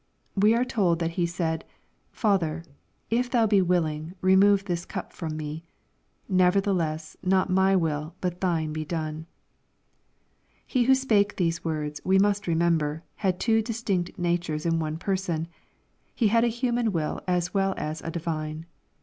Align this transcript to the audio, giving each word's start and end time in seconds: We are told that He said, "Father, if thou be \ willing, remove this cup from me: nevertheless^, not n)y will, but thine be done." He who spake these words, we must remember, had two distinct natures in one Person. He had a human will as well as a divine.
We 0.35 0.55
are 0.55 0.65
told 0.65 0.97
that 0.97 1.11
He 1.11 1.27
said, 1.27 1.63
"Father, 2.11 2.63
if 3.11 3.29
thou 3.29 3.45
be 3.45 3.61
\ 3.61 3.61
willing, 3.61 4.15
remove 4.19 4.65
this 4.65 4.83
cup 4.83 5.13
from 5.13 5.37
me: 5.37 5.63
nevertheless^, 6.27 7.15
not 7.21 7.51
n)y 7.51 7.75
will, 7.75 8.15
but 8.19 8.41
thine 8.41 8.73
be 8.73 8.83
done." 8.83 9.27
He 10.65 10.85
who 10.85 10.95
spake 10.95 11.35
these 11.35 11.63
words, 11.63 12.01
we 12.03 12.17
must 12.17 12.47
remember, 12.47 13.03
had 13.17 13.39
two 13.39 13.61
distinct 13.61 14.17
natures 14.17 14.65
in 14.65 14.79
one 14.79 14.97
Person. 14.97 15.47
He 16.15 16.29
had 16.29 16.43
a 16.43 16.47
human 16.47 16.91
will 16.91 17.21
as 17.27 17.53
well 17.53 17.75
as 17.77 18.01
a 18.01 18.09
divine. 18.09 18.65